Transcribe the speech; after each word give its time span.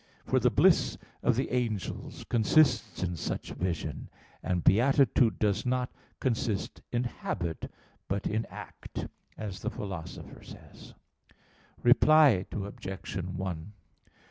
For 0.25 0.39
the 0.39 0.49
bliss 0.49 0.97
of 1.21 1.35
the 1.35 1.51
angels 1.51 2.25
consists 2.27 3.03
in 3.03 3.15
such 3.15 3.51
vision; 3.51 4.09
and 4.41 4.63
beatitude 4.63 5.37
does 5.37 5.63
not 5.63 5.91
consist 6.19 6.81
in 6.91 7.03
habit, 7.03 7.71
but 8.07 8.25
in 8.25 8.47
act, 8.49 9.05
as 9.37 9.59
the 9.59 9.69
Philosopher 9.69 10.41
says 10.43 10.95
(Ethic. 10.95 11.35
i, 11.37 11.81
8). 11.81 11.83
Reply 11.83 12.45
Obj. 12.51 13.67